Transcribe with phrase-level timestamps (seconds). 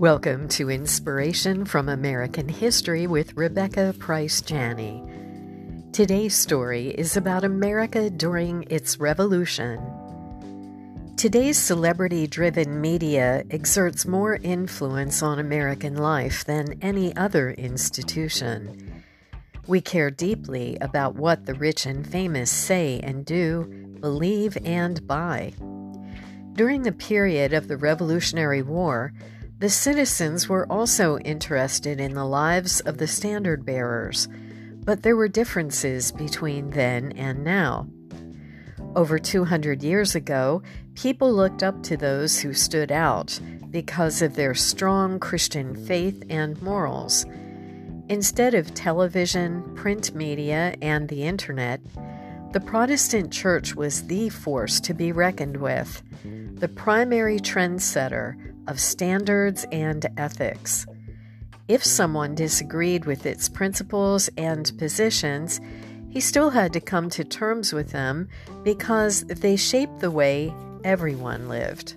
[0.00, 5.04] Welcome to Inspiration from American History with Rebecca Price Janney.
[5.92, 9.78] Today's story is about America during its revolution.
[11.18, 19.02] Today's celebrity driven media exerts more influence on American life than any other institution.
[19.66, 23.64] We care deeply about what the rich and famous say and do,
[24.00, 25.52] believe, and buy.
[26.54, 29.12] During the period of the Revolutionary War,
[29.60, 34.26] the citizens were also interested in the lives of the standard bearers,
[34.84, 37.86] but there were differences between then and now.
[38.96, 40.62] Over 200 years ago,
[40.94, 43.38] people looked up to those who stood out
[43.70, 47.26] because of their strong Christian faith and morals.
[48.08, 51.80] Instead of television, print media, and the internet,
[52.52, 56.02] the Protestant Church was the force to be reckoned with,
[56.54, 58.34] the primary trendsetter
[58.66, 60.84] of standards and ethics.
[61.68, 65.60] If someone disagreed with its principles and positions,
[66.08, 68.28] he still had to come to terms with them
[68.64, 70.52] because they shaped the way
[70.82, 71.94] everyone lived.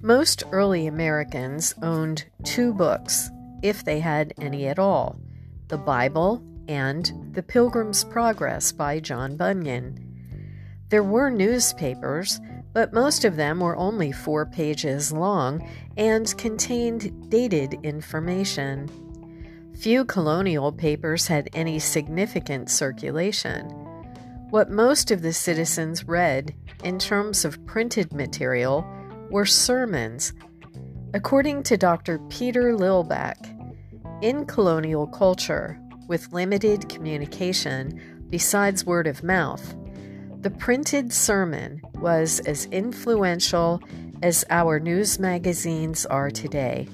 [0.00, 3.30] Most early Americans owned two books,
[3.64, 5.18] if they had any at all
[5.66, 10.04] the Bible and The Pilgrim's Progress by John Bunyan.
[10.90, 12.40] There were newspapers,
[12.72, 18.88] but most of them were only four pages long and contained dated information.
[19.78, 23.66] Few colonial papers had any significant circulation.
[24.50, 28.86] What most of the citizens read, in terms of printed material,
[29.30, 30.32] were sermons.
[31.14, 32.18] According to Dr.
[32.30, 33.54] Peter Lillback,
[34.22, 39.76] in colonial culture, with limited communication besides word of mouth,
[40.40, 43.80] the printed sermon was as influential
[44.22, 46.88] as our news magazines are today.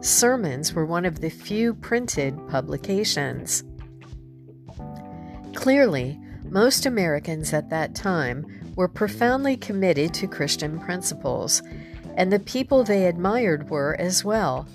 [0.00, 3.64] Sermons were one of the few printed publications.
[5.54, 11.62] Clearly, most Americans at that time were profoundly committed to Christian principles,
[12.16, 14.68] and the people they admired were as well,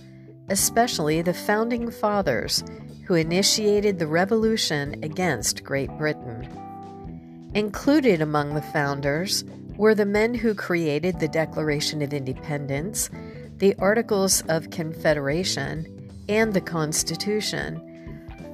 [0.49, 2.63] especially the founding fathers
[3.05, 6.47] who initiated the revolution against Great Britain.
[7.53, 9.43] Included among the founders
[9.77, 13.09] were the men who created the Declaration of Independence,
[13.57, 17.81] the Articles of Confederation, and the Constitution.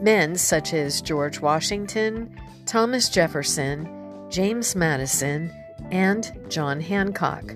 [0.02, 5.52] Men such as George Washington, Thomas Jefferson, James Madison,
[5.92, 7.54] and John Hancock.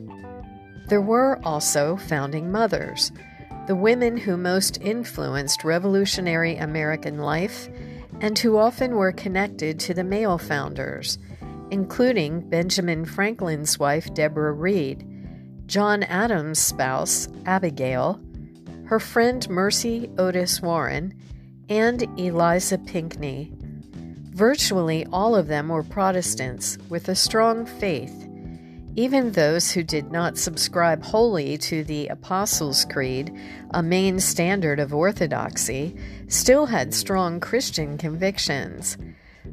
[0.87, 3.11] There were also founding mothers,
[3.67, 7.69] the women who most influenced revolutionary American life
[8.21, 11.17] and who often were connected to the male founders
[11.73, 15.03] including Benjamin Franklin's wife, Deborah Read,
[15.65, 18.21] John Adams' spouse, Abigail,
[18.85, 21.15] her friend Mercy Otis Warren,
[21.69, 23.51] and Eliza Pinckney.
[24.35, 28.27] Virtually all of them were Protestants with a strong faith.
[28.95, 33.35] Even those who did not subscribe wholly to the Apostles' Creed,
[33.71, 35.95] a main standard of orthodoxy,
[36.27, 38.97] still had strong Christian convictions.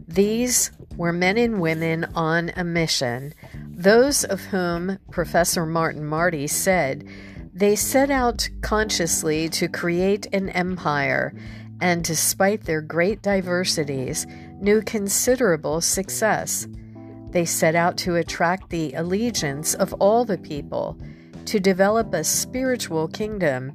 [0.06, 3.32] These were men and women on a mission,
[3.66, 7.08] those of whom Professor Martin Marty said
[7.54, 11.34] they set out consciously to create an empire
[11.80, 14.26] and, despite their great diversities,
[14.60, 16.66] knew considerable success.
[17.30, 20.98] They set out to attract the allegiance of all the people,
[21.46, 23.72] to develop a spiritual kingdom,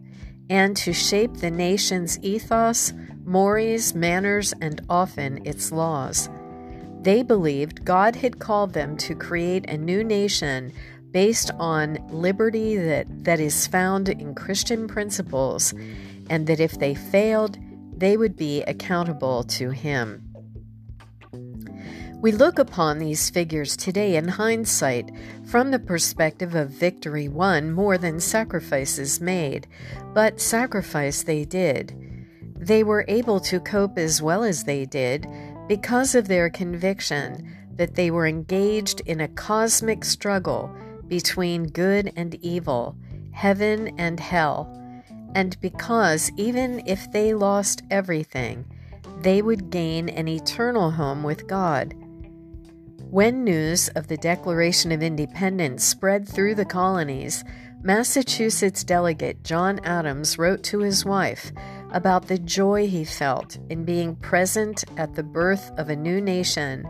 [0.49, 2.93] and to shape the nation's ethos,
[3.23, 6.29] mores, manners, and often its laws.
[7.01, 10.73] They believed God had called them to create a new nation
[11.11, 15.73] based on liberty that, that is found in Christian principles,
[16.29, 17.57] and that if they failed,
[17.97, 20.21] they would be accountable to Him.
[22.21, 25.11] We look upon these figures today in hindsight
[25.45, 29.67] from the perspective of victory won more than sacrifices made,
[30.13, 31.93] but sacrifice they did.
[32.57, 35.27] They were able to cope as well as they did
[35.67, 40.73] because of their conviction that they were engaged in a cosmic struggle
[41.07, 42.95] between good and evil,
[43.33, 44.71] heaven and hell,
[45.35, 48.65] and because even if they lost everything,
[49.19, 51.93] they would gain an eternal home with God.
[53.15, 57.45] When news of the Declaration of Independence spread through the colonies,
[57.81, 61.53] Massachusetts delegate John Adams wrote to his wife
[61.93, 66.85] about the joy he felt in being present at the birth of a new nation,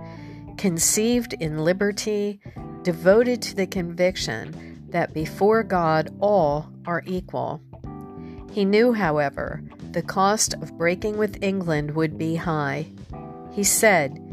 [0.58, 2.40] conceived in liberty,
[2.82, 7.62] devoted to the conviction that before God all are equal.
[8.52, 9.62] He knew, however,
[9.92, 12.88] the cost of breaking with England would be high.
[13.52, 14.25] He said,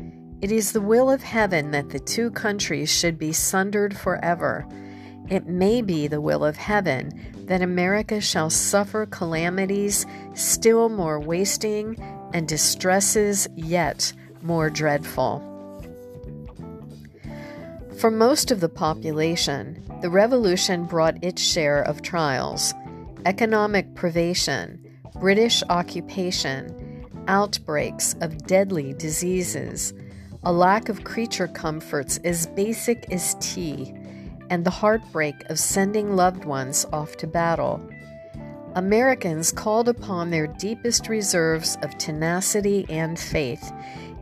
[0.42, 4.66] It is the will of heaven that the two countries should be sundered forever.
[5.30, 7.12] It may be the will of heaven
[7.46, 10.04] that America shall suffer calamities
[10.34, 11.96] still more wasting
[12.34, 14.12] and distresses yet
[14.42, 15.48] more dreadful.
[17.98, 22.74] For most of the population, the revolution brought its share of trials
[23.26, 24.84] economic privation,
[25.20, 29.94] British occupation, outbreaks of deadly diseases,
[30.44, 33.94] a lack of creature comforts as basic as tea,
[34.50, 37.80] and the heartbreak of sending loved ones off to battle.
[38.74, 43.72] Americans called upon their deepest reserves of tenacity and faith,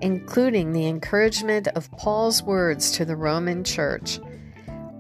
[0.01, 4.19] including the encouragement of Paul's words to the Roman Church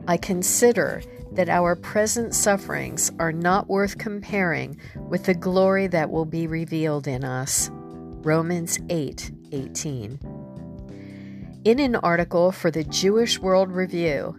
[0.09, 1.03] I consider
[1.33, 4.77] that our present sufferings are not worth comparing
[5.09, 7.71] with the glory that will be revealed in us.
[7.73, 10.30] Romans 8 18.
[11.63, 14.35] In an article for the Jewish World Review,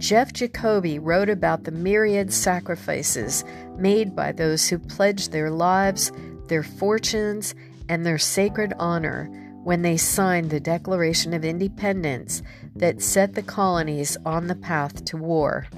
[0.00, 3.44] Jeff Jacoby wrote about the myriad sacrifices
[3.78, 6.10] made by those who pledged their lives,
[6.48, 7.54] their fortunes,
[7.88, 9.26] and their sacred honor
[9.62, 12.42] when they signed the Declaration of Independence
[12.74, 15.68] that set the colonies on the path to war.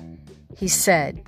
[0.57, 1.23] He said,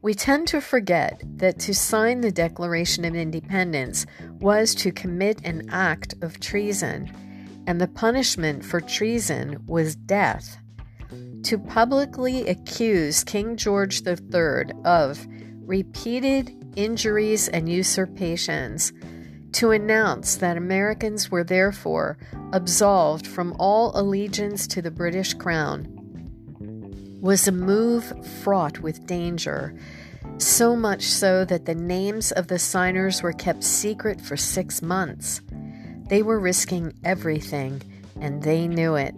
[0.00, 4.06] We tend to forget that to sign the Declaration of Independence
[4.38, 7.10] was to commit an act of treason,
[7.66, 10.58] and the punishment for treason was death.
[11.44, 15.26] To publicly accuse King George III of
[15.62, 18.92] repeated injuries and usurpations,
[19.52, 22.18] to announce that Americans were therefore
[22.52, 25.96] absolved from all allegiance to the British Crown
[27.26, 29.74] was a move fraught with danger,
[30.38, 35.40] so much so that the names of the signers were kept secret for six months.
[36.08, 37.82] They were risking everything,
[38.20, 39.14] and they knew it.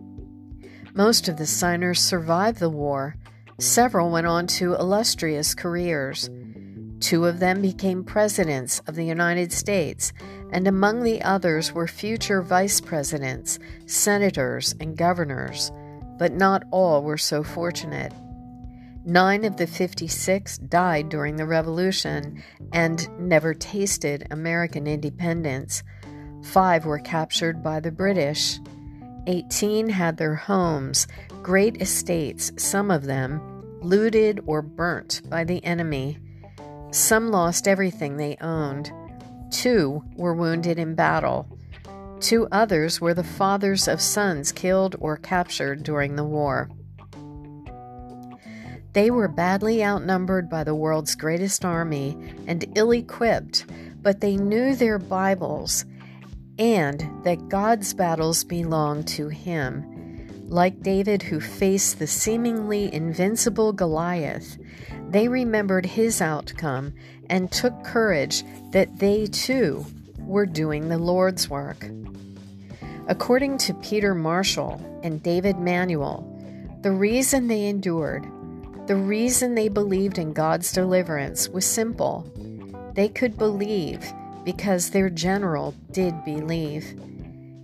[0.94, 3.16] Most of the signers survived the war.
[3.58, 6.30] Several went on to illustrious careers.
[7.00, 10.12] Two of them became presidents of the United States,
[10.50, 15.70] and among the others were future vice presidents, senators, and governors
[16.18, 18.12] but not all were so fortunate.
[19.04, 22.42] Nine of the 56 died during the Revolution
[22.72, 25.82] and never tasted American independence.
[26.42, 28.58] Five were captured by the British.
[29.26, 31.06] 18 had their homes,
[31.42, 33.40] great estates, some of them,
[33.82, 36.18] looted or burnt by the enemy.
[36.90, 38.90] Some lost everything they owned.
[39.50, 41.46] Two were wounded in battle.
[42.20, 46.70] Two others were the fathers of sons killed or captured during the war.
[48.94, 53.66] They were badly outnumbered by the world's greatest army and ill equipped,
[54.02, 55.84] but they knew their Bibles
[56.58, 59.94] and that God's battles belong to Him.
[60.48, 64.58] Like David, who faced the seemingly invincible Goliath,
[65.10, 66.94] they remembered his outcome
[67.28, 69.84] and took courage that they too
[70.18, 71.86] were doing the Lord's work.
[73.08, 76.26] According to Peter Marshall and David Manuel,
[76.82, 78.24] the reason they endured,
[78.86, 82.30] the reason they believed in God's deliverance was simple.
[82.94, 84.12] They could believe
[84.44, 86.98] because their general did believe.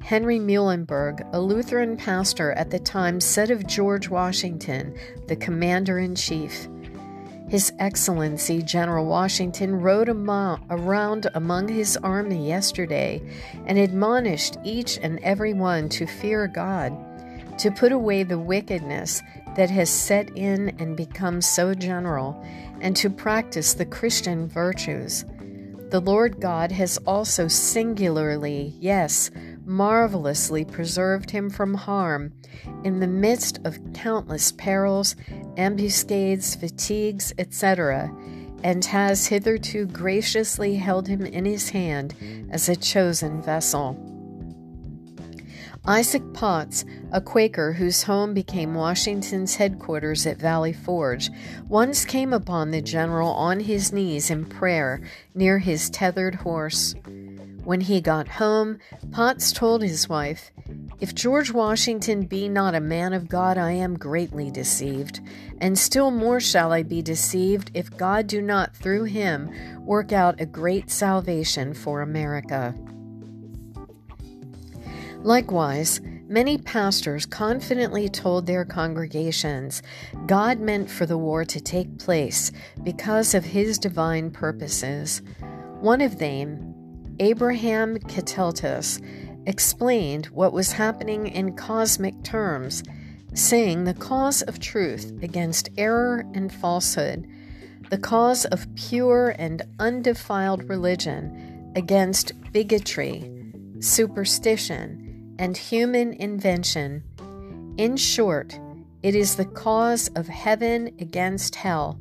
[0.03, 4.95] Henry Muhlenberg, a Lutheran pastor at the time, said of George Washington,
[5.29, 6.69] the commander in chief,
[7.49, 13.23] his Excellency General Washington rode around among his army yesterday
[13.67, 16.93] and admonished each and every one to fear God,
[17.59, 19.23] to put away the wickedness
[19.57, 22.45] that has set in and become so general,
[22.81, 25.25] and to practice the Christian virtues.
[25.95, 29.31] The Lord God has also singularly, yes,
[29.65, 32.33] marvelously preserved him from harm
[32.83, 35.15] in the midst of countless perils,
[35.57, 38.13] ambuscades, fatigues, etc.,
[38.65, 42.17] and has hitherto graciously held him in his hand
[42.51, 43.97] as a chosen vessel.
[45.87, 51.31] Isaac Potts, a Quaker whose home became Washington's headquarters at Valley Forge,
[51.69, 55.03] once came upon the general on his knees in prayer
[55.35, 56.95] near his tethered horse.
[57.65, 58.79] When he got home,
[59.11, 60.51] Potts told his wife,
[61.01, 65.21] If George Washington be not a man of God, I am greatly deceived,
[65.59, 69.51] and still more shall I be deceived if God do not through him
[69.85, 72.75] work out a great salvation for America.
[75.25, 79.83] Likewise, Many pastors confidently told their congregations
[80.27, 82.51] God meant for the war to take place
[82.83, 85.21] because of his divine purposes.
[85.81, 86.75] One of them,
[87.21, 89.03] Abraham Keteltas,
[89.47, 92.83] explained what was happening in cosmic terms,
[93.35, 97.29] saying the cause of truth against error and falsehood,
[97.91, 103.31] the cause of pure and undefiled religion against bigotry,
[103.81, 105.04] superstition,
[105.39, 107.03] and human invention.
[107.77, 108.59] In short,
[109.03, 111.99] it is the cause of heaven against hell,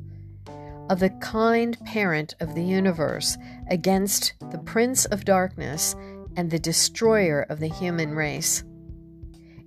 [0.88, 3.36] of the kind parent of the universe
[3.68, 5.94] against the prince of darkness
[6.36, 8.64] and the destroyer of the human race.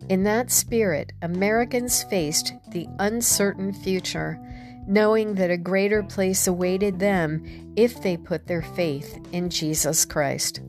[0.09, 4.39] In that spirit, Americans faced the uncertain future,
[4.87, 10.61] knowing that a greater place awaited them if they put their faith in Jesus Christ.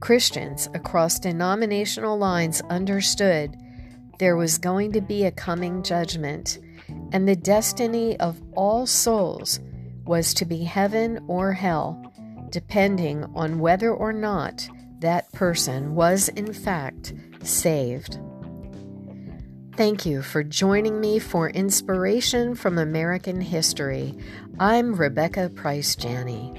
[0.00, 3.56] Christians across denominational lines understood
[4.18, 6.58] there was going to be a coming judgment,
[7.12, 9.60] and the destiny of all souls
[10.04, 12.12] was to be heaven or hell,
[12.50, 14.68] depending on whether or not
[15.00, 17.12] that person was in fact
[17.42, 18.18] saved.
[19.76, 24.16] Thank you for joining me for inspiration from American history.
[24.58, 26.52] I'm Rebecca Price Janney.